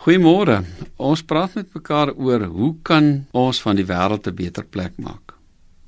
[0.00, 0.62] Goeiemôre.
[0.96, 5.34] Ons praat met mekaar oor hoe kan ons van die wêreld 'n beter plek maak.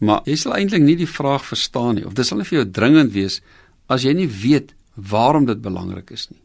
[0.01, 2.71] Maar jy sal eintlik nie die vraag verstaan nie of dit sal nie vir jou
[2.71, 3.41] dringend wees
[3.89, 6.43] as jy nie weet waarom dit belangrik is nie.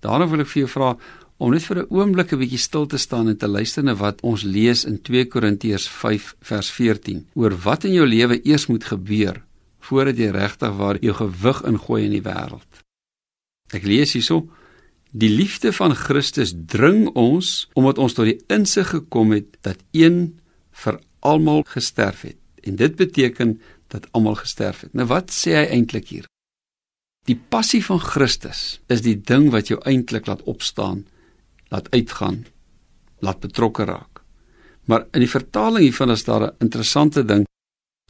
[0.00, 0.96] Daarom wil ek vir jou vra
[1.38, 4.20] om net vir 'n oomblik 'n bietjie stil te staan en te luister na wat
[4.20, 8.84] ons lees in 2 Korintiërs 5 vers 14 oor wat in jou lewe eers moet
[8.84, 9.42] gebeur
[9.80, 12.68] voordat jy regtig waar jou gewig ingooi in die wêreld.
[13.72, 14.46] Ek lees hierso:
[15.10, 20.38] Die liefde van Christus dring ons omdat ons tot die insig gekom het dat een
[20.84, 22.38] vir almal gesterf het.
[22.62, 23.58] En dit beteken
[23.90, 24.94] dat almal gesterf het.
[24.94, 26.28] Nou wat sê hy eintlik hier?
[27.26, 31.04] Die passie van Christus is die ding wat jou eintlik laat opstaan,
[31.74, 32.44] laat uitgaan,
[33.20, 34.22] laat betrokke raak.
[34.86, 37.44] Maar in die vertaling hiervan is daar 'n interessante ding.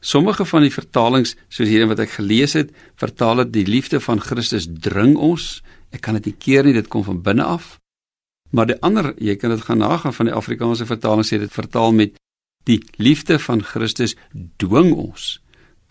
[0.00, 4.20] Sommige van die vertalings, soos hierdie wat ek gelees het, vertaal dit die liefde van
[4.20, 5.62] Christus dring ons.
[5.90, 7.78] Ek kan dit nie keer nie, dit kom van binne af.
[8.50, 11.94] Maar die ander, jy kan dit gaan nagaan van die Afrikaanse vertaling sê dit vertaal
[11.94, 12.16] met
[12.68, 14.16] die liefde van Christus
[14.60, 15.38] dwing ons.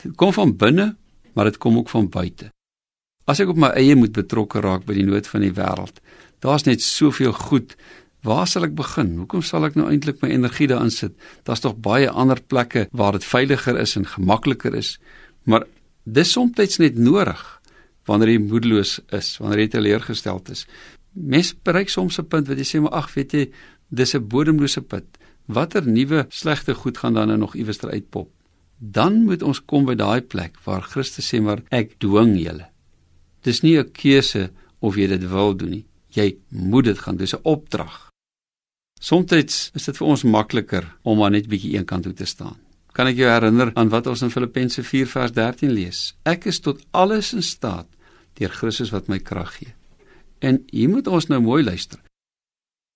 [0.04, 0.94] Dit kom van binne,
[1.34, 2.52] maar dit kom ook van buite.
[3.30, 6.00] As ek op my eie moet betrokke raak by die nood van die wêreld,
[6.44, 7.76] daar's net soveel goed.
[8.26, 9.14] Waar sal ek begin?
[9.22, 11.14] Hoekom sal ek nou eintlik my energie daarin sit?
[11.48, 14.98] Daar's tog baie ander plekke waar dit veiliger is en gemakliker is.
[15.48, 15.68] Maar
[16.04, 17.40] dis soms net nodig
[18.10, 20.66] wanneer jy moedeloos is, wanneer jy teleurgesteld is.
[21.14, 23.46] Mens bereik soms 'n punt wat jy sê maar ag, weet jy,
[23.90, 25.06] dis 'n bodemlose put.
[25.46, 28.30] Watter nuwe slegte goed gaan dan nou nog iewers uitpop?
[28.78, 32.70] Dan moet ons kom by daai plek waar Christus sê maar ek dwing julle.
[33.44, 35.86] Dis nie 'n keuse of jy dit wil doen nie.
[36.10, 38.10] Jy moet dit gaan, dis 'n opdrag.
[39.00, 42.58] Soms is dit vir ons makliker om maar net bietjie eenkant toe te staan.
[42.92, 46.16] Kan ek jou herinner aan wat ons in Filippense 4 vers 13 lees?
[46.26, 47.88] Ek is tot alles in staat
[48.40, 49.74] deur Christus wat my krag gee.
[50.40, 52.00] En hier moet ons nou mooi luister.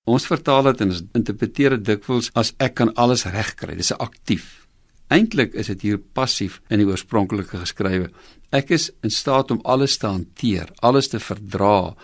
[0.03, 3.75] Ons vertaal dit en ons interpreteer dit dikwels as ek kan alles regkry.
[3.75, 4.67] Dis 'n aktief.
[5.07, 8.09] Eintlik is dit hier passief in die oorspronklike geskrywe.
[8.51, 11.95] Ek is in staat om alles te hanteer, alles te verdra,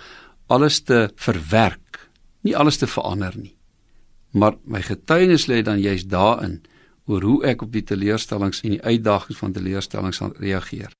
[0.47, 2.09] alles te verwerk,
[2.41, 3.55] nie alles te verander nie.
[4.31, 6.61] Maar my getuienis lê dan juist daarin
[7.09, 10.93] oor hoe ek op die teleurstellings en die uitdagings van teleurstellings reageer.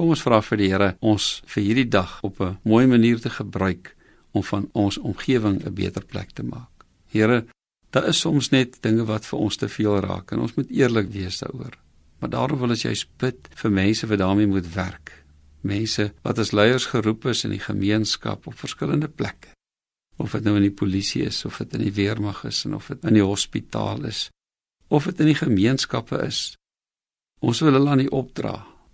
[0.00, 3.28] Kom ons vra vir die Here ons vir hierdie dag op 'n mooi manier te
[3.28, 3.94] gebruik
[4.32, 6.86] om van ons omgewing 'n beter plek te maak.
[7.12, 7.44] Here,
[7.90, 11.12] daar is soms net dinge wat vir ons te veel raak en ons moet eerlik
[11.12, 11.76] wees daaroor.
[12.18, 15.24] Maar daarom wil ons juist bid vir mense wat daarmee moet werk.
[15.60, 19.48] Mense wat as leiers geroep is in die gemeenskap op verskillende plekke.
[20.16, 22.86] Of dit nou in die polisie is of dit in die weermag is en of
[22.86, 24.30] dit in die hospitaal is
[24.88, 26.56] of dit in die gemeenskappe is.
[27.40, 28.69] Ons wil hulle aan U opdra